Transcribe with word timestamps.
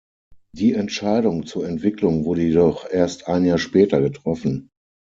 Die 0.55 0.73
Entscheidung 0.73 1.45
zur 1.45 1.67
Entwicklung 1.67 2.25
wurde 2.25 2.41
jedoch 2.41 2.89
erst 2.89 3.27
ein 3.27 3.45
Jahr 3.45 3.59
später 3.59 4.01
getroffen. 4.01 4.67